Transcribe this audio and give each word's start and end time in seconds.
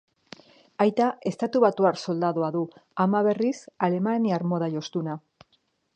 Aita 0.85 1.09
estatubatuar 1.31 1.99
soldadua 2.05 2.49
du, 2.57 2.63
ama, 3.05 3.23
berriz, 3.29 3.55
alemaniar 3.89 4.51
moda-jostuna. 4.55 5.21